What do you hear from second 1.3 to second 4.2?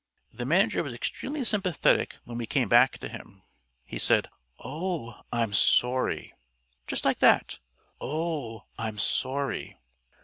sympathetic when we came back to him. He